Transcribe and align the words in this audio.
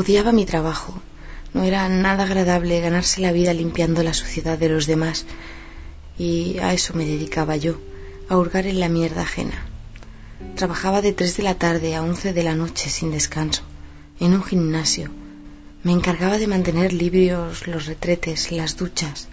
Odiaba 0.00 0.32
mi 0.32 0.46
trabajo. 0.46 0.94
No 1.52 1.62
era 1.62 1.86
nada 1.90 2.24
agradable 2.24 2.80
ganarse 2.80 3.20
la 3.20 3.32
vida 3.32 3.52
limpiando 3.52 4.02
la 4.02 4.14
suciedad 4.14 4.56
de 4.56 4.70
los 4.70 4.86
demás. 4.86 5.26
Y 6.16 6.56
a 6.56 6.72
eso 6.72 6.94
me 6.94 7.04
dedicaba 7.04 7.56
yo, 7.56 7.78
a 8.30 8.38
hurgar 8.38 8.66
en 8.66 8.80
la 8.80 8.88
mierda 8.88 9.20
ajena. 9.20 9.66
Trabajaba 10.56 11.02
de 11.02 11.12
tres 11.12 11.36
de 11.36 11.42
la 11.42 11.56
tarde 11.56 11.94
a 11.94 12.02
once 12.02 12.32
de 12.32 12.42
la 12.42 12.54
noche 12.54 12.88
sin 12.88 13.10
descanso, 13.10 13.60
en 14.20 14.32
un 14.32 14.42
gimnasio. 14.42 15.10
Me 15.82 15.92
encargaba 15.92 16.38
de 16.38 16.46
mantener 16.46 16.94
limpios 16.94 17.66
los 17.66 17.84
retretes, 17.84 18.52
las 18.52 18.78
duchas. 18.78 19.28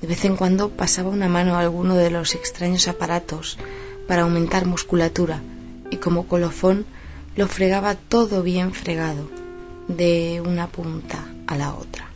De 0.00 0.06
vez 0.06 0.24
en 0.24 0.36
cuando 0.36 0.70
pasaba 0.70 1.10
una 1.10 1.28
mano 1.28 1.56
a 1.56 1.60
alguno 1.60 1.96
de 1.96 2.10
los 2.10 2.34
extraños 2.34 2.88
aparatos 2.88 3.58
para 4.06 4.22
aumentar 4.22 4.64
musculatura 4.64 5.42
y 5.90 5.98
como 5.98 6.26
colofón 6.26 6.86
lo 7.36 7.46
fregaba 7.46 7.94
todo 7.94 8.42
bien 8.42 8.72
fregado 8.72 9.28
de 9.88 10.42
una 10.44 10.68
punta 10.68 11.26
a 11.46 11.56
la 11.56 11.74
otra, 11.74 12.10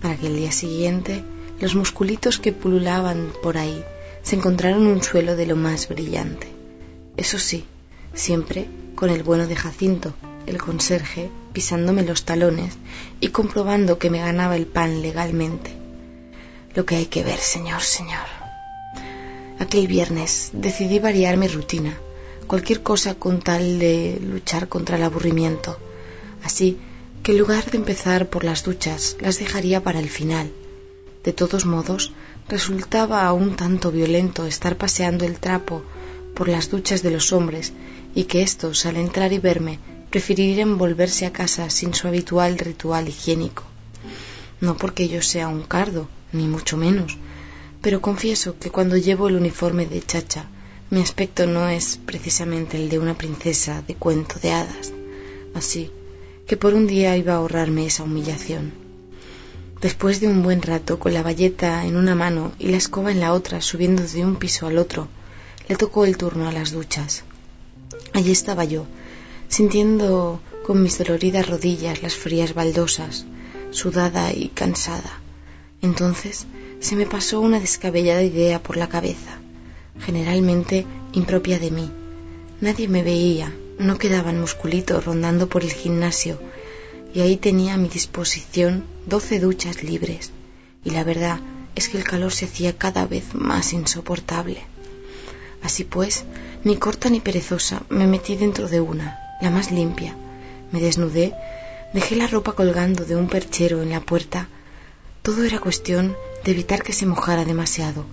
para 0.00 0.16
que 0.16 0.26
el 0.26 0.36
día 0.36 0.52
siguiente 0.52 1.24
los 1.58 1.74
musculitos 1.74 2.38
que 2.38 2.52
pululaban 2.52 3.32
por 3.42 3.56
ahí 3.56 3.82
se 4.22 4.36
encontraran 4.36 4.86
un 4.86 5.02
suelo 5.02 5.34
de 5.34 5.46
lo 5.46 5.56
más 5.56 5.88
brillante. 5.88 6.48
Eso 7.16 7.38
sí, 7.38 7.64
siempre 8.14 8.68
con 8.94 9.10
el 9.10 9.22
bueno 9.22 9.46
de 9.46 9.56
Jacinto, 9.56 10.12
el 10.46 10.58
conserje, 10.58 11.30
pisándome 11.52 12.02
los 12.02 12.24
talones 12.24 12.76
y 13.20 13.28
comprobando 13.28 13.98
que 13.98 14.10
me 14.10 14.18
ganaba 14.18 14.56
el 14.56 14.66
pan 14.66 15.02
legalmente. 15.02 15.72
Lo 16.74 16.84
que 16.84 16.96
hay 16.96 17.06
que 17.06 17.22
ver, 17.22 17.38
señor, 17.38 17.82
señor. 17.82 18.26
Aquel 19.58 19.86
viernes 19.86 20.50
decidí 20.52 20.98
variar 20.98 21.36
mi 21.36 21.48
rutina, 21.48 21.96
cualquier 22.46 22.82
cosa 22.82 23.14
con 23.14 23.40
tal 23.40 23.78
de 23.78 24.18
luchar 24.20 24.68
contra 24.68 24.96
el 24.96 25.04
aburrimiento 25.04 25.78
así 26.42 26.78
que 27.22 27.32
en 27.32 27.38
lugar 27.38 27.70
de 27.70 27.78
empezar 27.78 28.28
por 28.28 28.44
las 28.44 28.64
duchas 28.64 29.16
las 29.20 29.38
dejaría 29.38 29.82
para 29.82 30.00
el 30.00 30.08
final. 30.08 30.50
De 31.24 31.32
todos 31.32 31.66
modos, 31.66 32.12
resultaba 32.48 33.32
un 33.32 33.54
tanto 33.54 33.92
violento 33.92 34.46
estar 34.46 34.76
paseando 34.76 35.24
el 35.24 35.38
trapo 35.38 35.82
por 36.34 36.48
las 36.48 36.70
duchas 36.70 37.02
de 37.02 37.10
los 37.10 37.32
hombres 37.32 37.72
y 38.14 38.24
que 38.24 38.42
éstos, 38.42 38.86
al 38.86 38.96
entrar 38.96 39.32
y 39.32 39.38
verme, 39.38 39.78
prefirirían 40.10 40.78
volverse 40.78 41.24
a 41.24 41.32
casa 41.32 41.70
sin 41.70 41.94
su 41.94 42.08
habitual 42.08 42.58
ritual 42.58 43.08
higiénico. 43.08 43.62
No 44.60 44.76
porque 44.76 45.08
yo 45.08 45.22
sea 45.22 45.48
un 45.48 45.62
cardo, 45.62 46.08
ni 46.32 46.48
mucho 46.48 46.76
menos, 46.76 47.16
pero 47.80 48.00
confieso 48.00 48.58
que 48.58 48.70
cuando 48.70 48.96
llevo 48.96 49.28
el 49.28 49.36
uniforme 49.36 49.86
de 49.86 50.02
chacha, 50.02 50.46
mi 50.90 51.00
aspecto 51.00 51.46
no 51.46 51.68
es 51.68 51.98
precisamente 52.04 52.76
el 52.76 52.88
de 52.88 52.98
una 52.98 53.14
princesa 53.16 53.82
de 53.86 53.94
cuento 53.94 54.38
de 54.40 54.52
hadas. 54.52 54.92
Así, 55.54 55.90
que 56.46 56.56
por 56.56 56.74
un 56.74 56.86
día 56.86 57.16
iba 57.16 57.34
a 57.34 57.36
ahorrarme 57.36 57.86
esa 57.86 58.02
humillación. 58.02 58.72
Después 59.80 60.20
de 60.20 60.28
un 60.28 60.42
buen 60.42 60.62
rato 60.62 60.98
con 60.98 61.12
la 61.12 61.22
bayeta 61.22 61.84
en 61.84 61.96
una 61.96 62.14
mano 62.14 62.52
y 62.58 62.68
la 62.68 62.76
escoba 62.76 63.10
en 63.10 63.20
la 63.20 63.32
otra 63.32 63.60
subiendo 63.60 64.02
de 64.04 64.24
un 64.24 64.36
piso 64.36 64.66
al 64.66 64.78
otro, 64.78 65.08
le 65.68 65.76
tocó 65.76 66.04
el 66.04 66.16
turno 66.16 66.48
a 66.48 66.52
las 66.52 66.72
duchas. 66.72 67.24
Allí 68.12 68.30
estaba 68.30 68.64
yo, 68.64 68.86
sintiendo 69.48 70.40
con 70.64 70.82
mis 70.82 70.98
doloridas 70.98 71.48
rodillas 71.48 72.02
las 72.02 72.14
frías 72.14 72.54
baldosas, 72.54 73.26
sudada 73.70 74.32
y 74.32 74.48
cansada. 74.48 75.20
Entonces 75.80 76.46
se 76.80 76.94
me 76.94 77.06
pasó 77.06 77.40
una 77.40 77.58
descabellada 77.58 78.22
idea 78.22 78.62
por 78.62 78.76
la 78.76 78.88
cabeza, 78.88 79.40
generalmente 80.00 80.86
impropia 81.12 81.58
de 81.58 81.70
mí. 81.70 81.90
Nadie 82.60 82.86
me 82.86 83.02
veía, 83.02 83.52
no 83.82 83.98
quedaban 83.98 84.40
musculitos 84.40 85.04
rondando 85.04 85.48
por 85.48 85.62
el 85.62 85.72
gimnasio 85.72 86.38
y 87.14 87.20
ahí 87.20 87.36
tenía 87.36 87.74
a 87.74 87.76
mi 87.76 87.88
disposición 87.88 88.84
doce 89.06 89.40
duchas 89.40 89.82
libres 89.82 90.30
y 90.84 90.90
la 90.90 91.04
verdad 91.04 91.40
es 91.74 91.88
que 91.88 91.98
el 91.98 92.04
calor 92.04 92.32
se 92.32 92.46
hacía 92.46 92.76
cada 92.76 93.06
vez 93.06 93.34
más 93.34 93.72
insoportable. 93.72 94.62
Así 95.62 95.84
pues, 95.84 96.24
ni 96.64 96.76
corta 96.76 97.08
ni 97.08 97.20
perezosa, 97.20 97.82
me 97.88 98.06
metí 98.06 98.36
dentro 98.36 98.68
de 98.68 98.80
una, 98.80 99.18
la 99.40 99.50
más 99.50 99.70
limpia. 99.70 100.16
Me 100.72 100.80
desnudé, 100.80 101.34
dejé 101.92 102.16
la 102.16 102.26
ropa 102.26 102.52
colgando 102.52 103.04
de 103.04 103.16
un 103.16 103.28
perchero 103.28 103.82
en 103.82 103.90
la 103.90 104.00
puerta. 104.00 104.48
Todo 105.22 105.44
era 105.44 105.60
cuestión 105.60 106.16
de 106.44 106.50
evitar 106.50 106.82
que 106.82 106.92
se 106.92 107.06
mojara 107.06 107.44
demasiado 107.44 108.04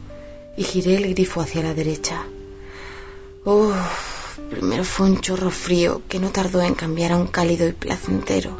y 0.57 0.63
giré 0.63 0.97
el 0.97 1.13
grifo 1.13 1.41
hacia 1.41 1.63
la 1.63 1.74
derecha. 1.74 2.24
¡Oh! 3.46 3.74
Primero 4.50 4.83
fue 4.83 5.05
un 5.07 5.22
chorro 5.22 5.51
frío 5.51 6.01
que 6.09 6.19
no 6.19 6.31
tardó 6.31 6.61
en 6.61 6.73
cambiar 6.73 7.11
a 7.11 7.17
un 7.17 7.27
cálido 7.27 7.67
y 7.67 7.73
placentero. 7.73 8.59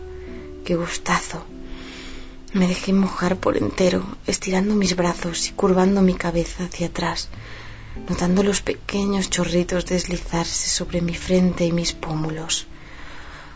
¡Qué 0.64 0.76
gustazo! 0.76 1.44
Me 2.54 2.68
dejé 2.68 2.94
mojar 2.94 3.38
por 3.38 3.58
entero, 3.58 4.06
estirando 4.28 4.76
mis 4.76 4.96
brazos 4.96 5.48
y 5.48 5.52
curvando 5.52 6.02
mi 6.02 6.14
cabeza 6.14 6.66
hacia 6.66 6.88
atrás, 6.88 7.30
notando 8.08 8.44
los 8.44 8.62
pequeños 8.62 9.30
chorritos 9.30 9.88
deslizarse 9.88 10.70
sobre 10.70 11.02
mi 11.02 11.16
frente 11.16 11.66
y 11.66 11.72
mis 11.72 11.94
pómulos. 11.94 12.68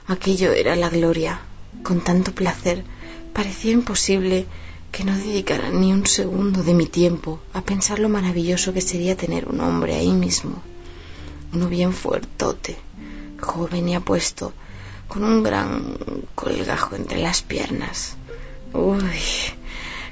Aquello 0.08 0.54
era 0.54 0.76
la 0.76 0.90
gloria. 0.90 1.42
Con 1.84 2.02
tanto 2.02 2.34
placer 2.34 2.84
parecía 3.34 3.74
imposible 3.74 4.48
que 4.92 5.04
no 5.04 5.16
dedicara 5.16 5.70
ni 5.70 5.94
un 5.94 6.06
segundo 6.08 6.64
de 6.64 6.74
mi 6.74 6.88
tiempo 6.88 7.40
a 7.54 7.62
pensar 7.62 8.00
lo 8.00 8.10
maravilloso 8.10 8.74
que 8.74 8.82
sería 8.82 9.16
tener 9.16 9.48
un 9.48 9.60
hombre 9.60 9.96
ahí 9.96 10.12
mismo 10.12 10.62
uno 11.54 11.68
bien 11.68 11.94
fuertote, 11.94 12.78
joven 13.40 13.88
y 13.88 13.96
apuesto, 13.96 14.54
con 15.08 15.24
un 15.24 15.44
gran 15.44 15.98
colgajo 16.34 16.96
entre 16.96 17.20
las 17.20 17.44
piernas. 17.44 18.16
Uy, 18.74 19.20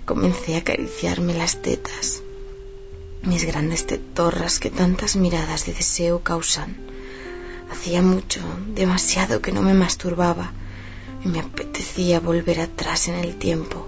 comencé 0.05 0.55
a 0.55 0.59
acariciarme 0.59 1.33
las 1.33 1.61
tetas, 1.61 2.21
mis 3.23 3.45
grandes 3.45 3.87
tetorras 3.87 4.59
que 4.59 4.69
tantas 4.69 5.15
miradas 5.15 5.65
de 5.65 5.73
deseo 5.73 6.21
causan. 6.21 6.77
Hacía 7.71 8.01
mucho, 8.01 8.41
demasiado 8.75 9.41
que 9.41 9.51
no 9.51 9.61
me 9.61 9.73
masturbaba 9.73 10.51
y 11.23 11.29
me 11.29 11.39
apetecía 11.39 12.19
volver 12.19 12.59
atrás 12.59 13.07
en 13.07 13.15
el 13.15 13.37
tiempo, 13.37 13.87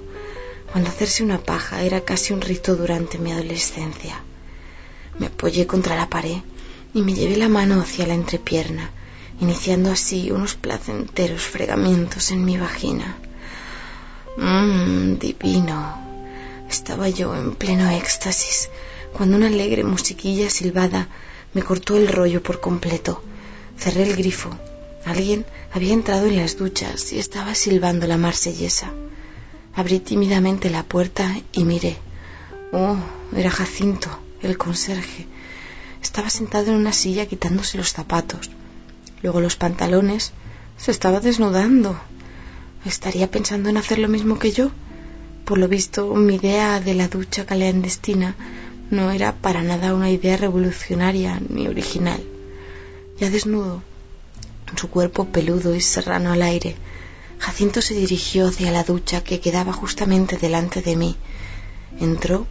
cuando 0.71 0.89
hacerse 0.89 1.23
una 1.23 1.37
paja 1.37 1.83
era 1.83 2.01
casi 2.01 2.33
un 2.33 2.41
rito 2.41 2.75
durante 2.75 3.19
mi 3.19 3.31
adolescencia. 3.31 4.23
Me 5.19 5.27
apoyé 5.27 5.67
contra 5.67 5.95
la 5.95 6.09
pared 6.09 6.41
y 6.93 7.01
me 7.01 7.13
llevé 7.13 7.37
la 7.37 7.49
mano 7.49 7.81
hacia 7.81 8.05
la 8.07 8.13
entrepierna, 8.13 8.91
iniciando 9.39 9.91
así 9.91 10.31
unos 10.31 10.55
placenteros 10.55 11.41
fregamientos 11.41 12.31
en 12.31 12.45
mi 12.45 12.57
vagina. 12.57 13.17
Mmm, 14.37 15.17
divino. 15.17 16.01
Estaba 16.69 17.09
yo 17.09 17.35
en 17.35 17.55
pleno 17.55 17.89
éxtasis 17.89 18.69
cuando 19.13 19.37
una 19.37 19.47
alegre 19.47 19.83
musiquilla 19.83 20.49
silbada 20.49 21.07
me 21.53 21.61
cortó 21.61 21.97
el 21.97 22.07
rollo 22.07 22.41
por 22.41 22.59
completo. 22.59 23.23
Cerré 23.77 24.03
el 24.03 24.15
grifo. 24.15 24.49
Alguien 25.05 25.45
había 25.71 25.93
entrado 25.93 26.27
en 26.27 26.37
las 26.37 26.57
duchas 26.57 27.11
y 27.13 27.19
estaba 27.19 27.53
silbando 27.55 28.07
la 28.07 28.17
marsellesa. 28.17 28.91
Abrí 29.75 29.99
tímidamente 29.99 30.69
la 30.69 30.83
puerta 30.83 31.35
y 31.51 31.63
miré. 31.63 31.97
Oh, 32.71 32.97
era 33.35 33.51
Jacinto, 33.51 34.09
el 34.41 34.57
conserje, 34.57 35.27
estaba 36.03 36.29
sentado 36.29 36.67
en 36.67 36.75
una 36.75 36.93
silla 36.93 37.25
quitándose 37.25 37.77
los 37.77 37.93
zapatos. 37.93 38.51
Luego 39.21 39.41
los 39.41 39.55
pantalones. 39.55 40.33
Se 40.77 40.91
estaba 40.91 41.19
desnudando. 41.19 41.99
¿Estaría 42.85 43.31
pensando 43.31 43.69
en 43.69 43.77
hacer 43.77 43.99
lo 43.99 44.09
mismo 44.09 44.37
que 44.37 44.51
yo? 44.51 44.71
Por 45.45 45.57
lo 45.57 45.67
visto, 45.67 46.13
mi 46.15 46.35
idea 46.35 46.79
de 46.79 46.93
la 46.93 47.07
ducha 47.07 47.45
clandestina 47.45 48.35
no 48.91 49.11
era 49.11 49.33
para 49.33 49.63
nada 49.63 49.93
una 49.93 50.09
idea 50.09 50.37
revolucionaria 50.37 51.41
ni 51.49 51.67
original. 51.67 52.21
Ya 53.19 53.29
desnudo, 53.29 53.81
su 54.75 54.89
cuerpo 54.89 55.25
peludo 55.25 55.73
y 55.75 55.81
serrano 55.81 56.31
al 56.31 56.41
aire, 56.41 56.75
Jacinto 57.39 57.81
se 57.81 57.93
dirigió 57.93 58.47
hacia 58.47 58.71
la 58.71 58.83
ducha 58.83 59.23
que 59.23 59.39
quedaba 59.39 59.73
justamente 59.73 60.37
delante 60.37 60.81
de 60.81 60.95
mí. 60.95 61.15
Entró 61.99 62.47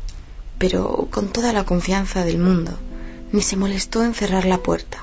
pero 0.62 1.08
con 1.10 1.26
toda 1.26 1.52
la 1.52 1.64
confianza 1.64 2.24
del 2.24 2.38
mundo, 2.38 2.78
ni 3.32 3.42
se 3.42 3.56
molestó 3.56 4.04
en 4.04 4.14
cerrar 4.14 4.44
la 4.44 4.58
puerta. 4.58 5.02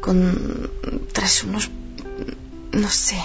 Con 0.00 0.70
tras 1.12 1.44
unos 1.44 1.70
no 2.72 2.88
sé, 2.88 3.20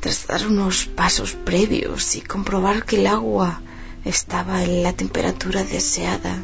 tras 0.00 0.26
dar 0.26 0.46
unos 0.46 0.86
pasos 0.86 1.32
previos 1.32 2.14
y 2.16 2.20
comprobar 2.20 2.84
que 2.84 2.96
el 3.00 3.06
agua 3.06 3.60
estaba 4.04 4.62
en 4.62 4.82
la 4.82 4.92
temperatura 4.92 5.64
deseada, 5.64 6.38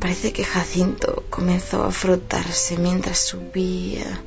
parece 0.00 0.32
que 0.32 0.44
Jacinto 0.44 1.24
comenzó 1.30 1.84
a 1.84 1.92
frotarse 1.92 2.76
mientras 2.76 3.18
subía 3.18 4.20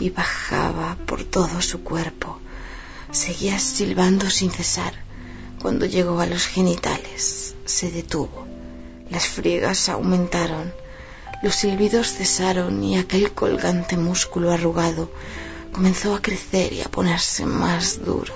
y 0.00 0.10
bajaba 0.10 0.96
por 1.06 1.22
todo 1.24 1.62
su 1.62 1.82
cuerpo. 1.82 2.38
Seguía 3.12 3.58
silbando 3.58 4.30
sin 4.30 4.50
cesar. 4.50 4.94
Cuando 5.60 5.86
llegó 5.86 6.18
a 6.20 6.26
los 6.26 6.46
genitales, 6.46 7.54
se 7.66 7.90
detuvo. 7.90 8.46
Las 9.10 9.26
friegas 9.26 9.88
aumentaron. 9.88 10.72
Los 11.42 11.56
silbidos 11.56 12.12
cesaron 12.12 12.84
y 12.84 12.96
aquel 12.96 13.32
colgante 13.32 13.96
músculo 13.96 14.52
arrugado 14.52 15.10
comenzó 15.72 16.14
a 16.14 16.22
crecer 16.22 16.72
y 16.72 16.82
a 16.82 16.88
ponerse 16.88 17.46
más 17.46 18.04
duro. 18.04 18.32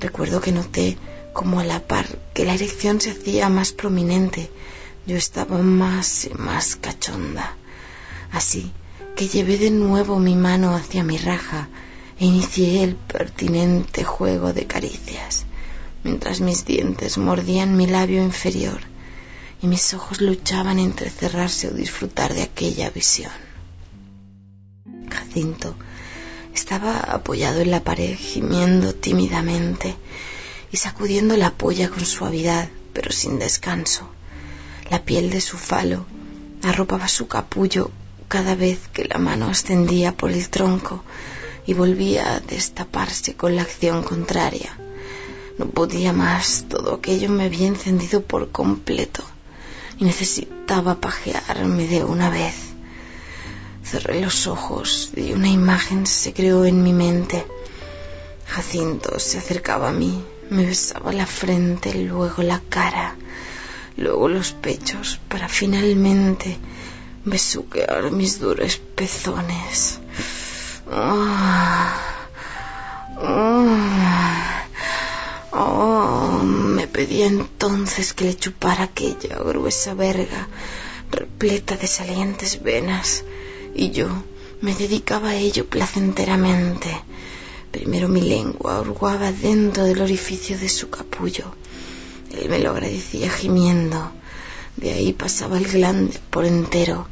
Recuerdo 0.00 0.40
que 0.40 0.52
noté 0.52 0.96
como 1.32 1.58
a 1.58 1.64
la 1.64 1.80
par 1.80 2.06
que 2.32 2.44
la 2.44 2.54
erección 2.54 3.00
se 3.00 3.10
hacía 3.10 3.48
más 3.48 3.72
prominente, 3.72 4.50
yo 5.04 5.16
estaba 5.16 5.58
más 5.58 6.26
y 6.26 6.34
más 6.34 6.76
cachonda. 6.76 7.56
Así 8.30 8.70
que 9.16 9.26
llevé 9.26 9.58
de 9.58 9.70
nuevo 9.70 10.20
mi 10.20 10.36
mano 10.36 10.76
hacia 10.76 11.02
mi 11.02 11.18
raja 11.18 11.68
e 12.20 12.26
inicié 12.26 12.84
el 12.84 12.94
pertinente 12.94 14.04
juego 14.04 14.52
de 14.52 14.66
caricias, 14.66 15.44
mientras 16.04 16.40
mis 16.40 16.64
dientes 16.64 17.18
mordían 17.18 17.76
mi 17.76 17.88
labio 17.88 18.22
inferior 18.22 18.95
y 19.62 19.66
mis 19.66 19.94
ojos 19.94 20.20
luchaban 20.20 20.78
entre 20.78 21.10
cerrarse 21.10 21.68
o 21.68 21.70
disfrutar 21.70 22.34
de 22.34 22.42
aquella 22.42 22.90
visión. 22.90 23.32
Jacinto 25.10 25.74
estaba 26.54 26.98
apoyado 26.98 27.60
en 27.60 27.70
la 27.70 27.82
pared, 27.82 28.16
gimiendo 28.16 28.94
tímidamente 28.94 29.96
y 30.70 30.76
sacudiendo 30.76 31.36
la 31.36 31.52
polla 31.52 31.88
con 31.88 32.04
suavidad, 32.04 32.68
pero 32.92 33.12
sin 33.12 33.38
descanso. 33.38 34.08
La 34.90 35.04
piel 35.04 35.30
de 35.30 35.40
su 35.40 35.56
falo 35.56 36.06
arropaba 36.62 37.08
su 37.08 37.28
capullo 37.28 37.90
cada 38.28 38.54
vez 38.54 38.88
que 38.92 39.04
la 39.04 39.18
mano 39.18 39.48
ascendía 39.48 40.12
por 40.12 40.30
el 40.30 40.48
tronco 40.48 41.02
y 41.66 41.74
volvía 41.74 42.34
a 42.34 42.40
destaparse 42.40 43.34
con 43.34 43.56
la 43.56 43.62
acción 43.62 44.02
contraria. 44.02 44.76
No 45.58 45.66
podía 45.66 46.12
más, 46.12 46.66
todo 46.68 46.94
aquello 46.94 47.30
me 47.30 47.44
había 47.44 47.66
encendido 47.66 48.22
por 48.22 48.50
completo 48.50 49.24
y 49.98 50.04
necesitaba 50.04 50.96
pajearme 50.96 51.86
de 51.86 52.04
una 52.04 52.30
vez. 52.30 52.54
Cerré 53.84 54.20
los 54.20 54.46
ojos 54.46 55.10
y 55.16 55.32
una 55.32 55.48
imagen 55.48 56.06
se 56.06 56.32
creó 56.32 56.64
en 56.64 56.82
mi 56.82 56.92
mente. 56.92 57.46
Jacinto 58.46 59.18
se 59.18 59.38
acercaba 59.38 59.88
a 59.88 59.92
mí, 59.92 60.24
me 60.50 60.64
besaba 60.64 61.12
la 61.12 61.26
frente, 61.26 61.94
luego 61.94 62.42
la 62.42 62.60
cara, 62.68 63.16
luego 63.96 64.28
los 64.28 64.52
pechos, 64.52 65.20
para 65.28 65.48
finalmente 65.48 66.58
besuquear 67.24 68.10
mis 68.10 68.38
duros 68.38 68.80
pezones. 68.94 69.98
Oh, 70.90 71.46
me 75.56 76.86
pedía 76.86 77.26
entonces 77.26 78.12
que 78.12 78.24
le 78.24 78.36
chupara 78.36 78.84
aquella 78.84 79.38
gruesa 79.38 79.94
verga 79.94 80.48
repleta 81.10 81.76
de 81.76 81.86
salientes 81.86 82.62
venas 82.62 83.24
y 83.74 83.90
yo 83.90 84.08
me 84.60 84.74
dedicaba 84.74 85.30
a 85.30 85.36
ello 85.36 85.66
placenteramente. 85.66 86.88
Primero 87.70 88.08
mi 88.08 88.20
lengua 88.20 88.80
hurgaba 88.80 89.32
dentro 89.32 89.84
del 89.84 90.00
orificio 90.02 90.58
de 90.58 90.68
su 90.68 90.90
capullo. 90.90 91.54
Él 92.32 92.48
me 92.50 92.58
lo 92.58 92.70
agradecía 92.70 93.30
gimiendo. 93.30 94.12
De 94.76 94.92
ahí 94.92 95.12
pasaba 95.14 95.56
el 95.56 95.66
glande 95.66 96.18
por 96.30 96.44
entero, 96.44 97.06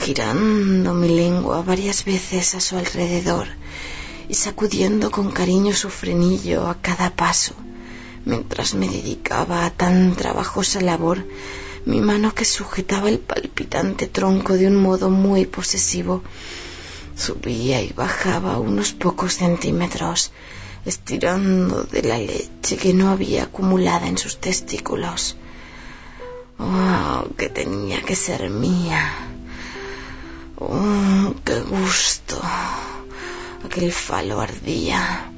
girando 0.00 0.94
mi 0.94 1.08
lengua 1.08 1.62
varias 1.62 2.04
veces 2.04 2.54
a 2.54 2.60
su 2.60 2.76
alrededor 2.76 3.48
y 4.28 4.34
sacudiendo 4.34 5.10
con 5.10 5.30
cariño 5.30 5.74
su 5.74 5.88
frenillo 5.88 6.68
a 6.68 6.80
cada 6.80 7.14
paso, 7.14 7.54
mientras 8.24 8.74
me 8.74 8.88
dedicaba 8.88 9.64
a 9.64 9.70
tan 9.70 10.14
trabajosa 10.14 10.80
labor 10.80 11.24
mi 11.84 12.00
mano 12.00 12.34
que 12.34 12.44
sujetaba 12.44 13.08
el 13.08 13.18
palpitante 13.18 14.06
tronco 14.06 14.54
de 14.54 14.68
un 14.68 14.76
modo 14.76 15.10
muy 15.10 15.46
posesivo 15.46 16.22
subía 17.16 17.82
y 17.82 17.92
bajaba 17.92 18.58
unos 18.58 18.92
pocos 18.92 19.34
centímetros, 19.34 20.32
estirando 20.84 21.84
de 21.84 22.02
la 22.02 22.18
leche 22.18 22.76
que 22.76 22.92
no 22.94 23.10
había 23.10 23.44
acumulada 23.44 24.06
en 24.08 24.18
sus 24.18 24.38
testículos. 24.38 25.36
Oh, 26.58 27.24
que 27.36 27.48
tenía 27.48 28.02
que 28.02 28.16
ser 28.16 28.50
mía. 28.50 29.12
Oh, 30.58 31.34
qué 31.44 31.60
gusto. 31.60 32.40
Aquel 33.64 33.92
falo 33.92 34.40
ardía. 34.40 35.30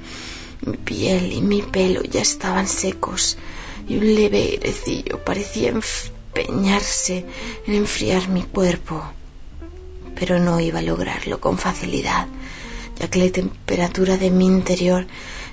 Mi 0.62 0.76
piel 0.76 1.32
y 1.32 1.40
mi 1.42 1.62
pelo 1.62 2.02
ya 2.02 2.22
estaban 2.22 2.66
secos 2.66 3.36
y 3.88 3.96
un 3.96 4.14
leve 4.14 4.38
airecillo 4.38 5.22
parecía 5.22 5.68
empeñarse 5.70 7.26
en 7.66 7.74
enfriar 7.74 8.28
mi 8.28 8.42
cuerpo, 8.42 9.02
pero 10.18 10.38
no 10.38 10.60
iba 10.60 10.78
a 10.78 10.82
lograrlo 10.82 11.40
con 11.40 11.58
facilidad, 11.58 12.26
ya 12.98 13.08
que 13.08 13.18
la 13.18 13.30
temperatura 13.30 14.16
de 14.16 14.30
mi 14.30 14.46
interior 14.46 15.06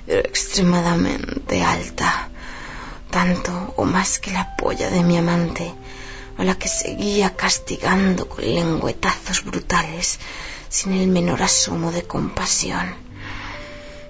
era 0.06 0.20
extremadamente 0.20 1.62
alta, 1.62 2.30
tanto 3.10 3.74
o 3.76 3.84
más 3.84 4.18
que 4.18 4.32
la 4.32 4.56
polla 4.56 4.88
de 4.90 5.02
mi 5.02 5.18
amante, 5.18 5.72
a 6.38 6.44
la 6.44 6.54
que 6.54 6.68
seguía 6.68 7.36
castigando 7.36 8.28
con 8.28 8.44
lengüetazos 8.44 9.44
brutales, 9.44 10.18
sin 10.72 10.94
el 10.94 11.06
menor 11.08 11.42
asomo 11.42 11.92
de 11.92 12.02
compasión. 12.04 12.94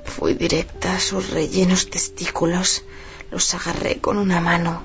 Fui 0.04 0.34
directa 0.34 0.94
a 0.94 1.00
sus 1.00 1.30
rellenos 1.30 1.90
testículos, 1.90 2.84
los 3.32 3.52
agarré 3.54 3.98
con 3.98 4.16
una 4.16 4.40
mano 4.40 4.82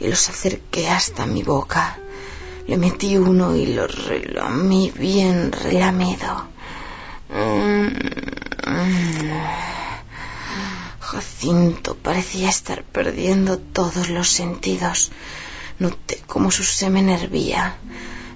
y 0.00 0.08
los 0.08 0.28
acerqué 0.28 0.88
hasta 0.88 1.24
mi 1.26 1.44
boca. 1.44 1.96
Le 2.66 2.76
metí 2.76 3.16
uno 3.16 3.54
y 3.54 3.66
lo 3.66 3.86
relamí 3.86 4.90
bien 4.90 5.52
relamido. 5.52 6.48
Jacinto 11.00 11.94
parecía 11.94 12.48
estar 12.48 12.82
perdiendo 12.82 13.58
todos 13.58 14.08
los 14.08 14.28
sentidos. 14.28 15.12
Noté 15.78 16.20
cómo 16.26 16.50
su 16.50 16.64
semen 16.64 17.10
hervía. 17.10 17.76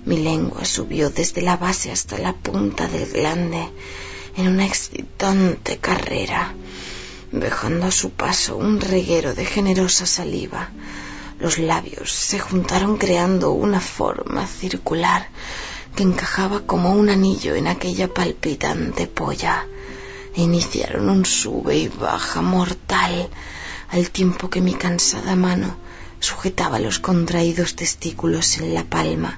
Mi 0.06 0.18
lengua 0.18 0.64
subió 0.64 1.10
desde 1.10 1.42
la 1.42 1.56
base 1.56 1.90
hasta 1.90 2.16
la 2.16 2.32
punta 2.32 2.86
del 2.86 3.10
glande 3.10 3.68
en 4.36 4.46
una 4.46 4.64
excitante 4.64 5.78
carrera, 5.78 6.54
dejando 7.32 7.86
a 7.86 7.90
su 7.90 8.10
paso 8.10 8.56
un 8.56 8.80
reguero 8.80 9.34
de 9.34 9.44
generosa 9.44 10.06
saliva. 10.06 10.70
Los 11.40 11.58
labios 11.58 12.12
se 12.12 12.38
juntaron 12.38 12.98
creando 12.98 13.50
una 13.50 13.80
forma 13.80 14.46
circular 14.46 15.28
que 15.96 16.04
encajaba 16.04 16.60
como 16.60 16.92
un 16.92 17.08
anillo 17.08 17.56
en 17.56 17.66
aquella 17.66 18.06
palpitante 18.06 19.08
polla 19.08 19.66
e 20.36 20.42
iniciaron 20.42 21.10
un 21.10 21.26
sube 21.26 21.78
y 21.78 21.88
baja 21.88 22.42
mortal 22.42 23.28
al 23.88 24.10
tiempo 24.12 24.50
que 24.50 24.60
mi 24.60 24.74
cansada 24.74 25.34
mano 25.34 25.76
sujetaba 26.20 26.78
los 26.78 27.00
contraídos 27.00 27.74
testículos 27.74 28.58
en 28.58 28.72
la 28.72 28.84
palma 28.84 29.36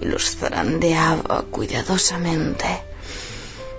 y 0.00 0.06
los 0.06 0.36
zarandeaba 0.36 1.42
cuidadosamente. 1.50 2.82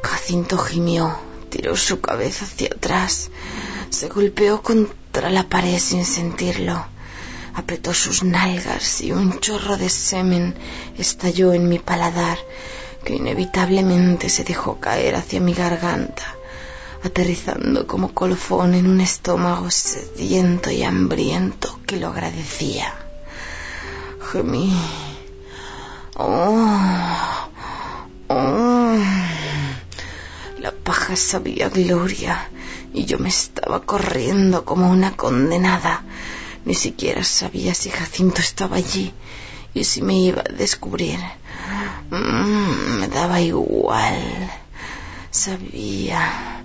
Jacinto 0.04 0.58
gimió, 0.58 1.18
tiró 1.50 1.76
su 1.76 2.00
cabeza 2.02 2.46
hacia 2.46 2.68
atrás, 2.68 3.30
se 3.90 4.08
golpeó 4.10 4.62
contra 4.62 5.30
la 5.30 5.48
pared 5.48 5.80
sin 5.80 6.06
sentirlo 6.06 6.86
apretó 7.56 7.94
sus 7.94 8.24
nalgas 8.24 9.02
y 9.02 9.12
un 9.14 9.40
chorro 9.40 9.78
de 9.78 9.90
semen 9.90 10.56
estalló 10.98 11.54
en 11.54 11.70
mi 11.70 11.80
paladar 11.80 12.38
que 13.06 13.16
inevitablemente 13.16 14.30
se 14.30 14.44
dejó 14.44 14.80
caer 14.80 15.16
hacia 15.16 15.40
mi 15.40 15.54
garganta, 15.54 16.36
aterrizando 17.04 17.88
como 17.88 18.14
colofón 18.14 18.74
en 18.74 18.88
un 18.88 19.00
estómago 19.00 19.72
sediento 19.72 20.70
y 20.70 20.84
hambriento 20.84 21.80
que 21.86 21.98
lo 21.98 22.08
agradecía. 22.08 22.94
Gemí. 24.32 24.74
Oh, 26.18 27.50
oh. 28.30 28.98
La 30.60 30.72
paja 30.72 31.16
sabía 31.16 31.70
gloria 31.70 32.50
y 32.94 33.04
yo 33.06 33.20
me 33.20 33.28
estaba 33.28 33.82
corriendo 33.82 34.64
como 34.64 34.90
una 34.90 35.18
condenada 35.18 36.04
Ni 36.64 36.74
siquiera 36.74 37.24
sabía 37.24 37.74
si 37.74 37.90
Jacinto 37.90 38.40
estaba 38.40 38.78
allí 38.78 39.14
y 39.74 39.84
si 39.84 40.02
me 40.02 40.18
iba 40.18 40.42
a 40.42 40.54
descubrir. 40.54 41.20
Mm, 42.10 43.00
me 43.00 43.08
daba 43.10 43.42
igual. 43.42 44.50
Sabía 45.30 46.64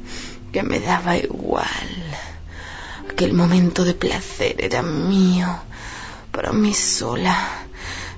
que 0.52 0.62
me 0.62 0.78
daba 0.78 1.16
igual. 1.16 1.90
Aquel 3.10 3.34
momento 3.34 3.84
de 3.84 3.94
placer 3.94 4.54
era 4.58 4.82
mío, 4.82 5.48
para 6.30 6.52
mí 6.52 6.72
sola. 6.72 7.66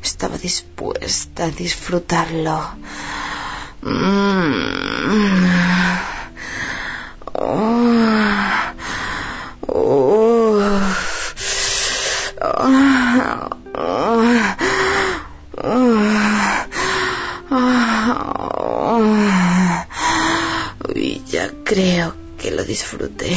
Estaba 0.03 0.37
dispuesta 0.37 1.45
a 1.45 1.51
disfrutarlo. 1.51 2.59
Mm. 3.83 4.83
Y 20.95 21.23
ya 21.25 21.51
creo 21.65 22.15
que 22.39 22.51
lo 22.51 22.65
disfruté. 22.65 23.37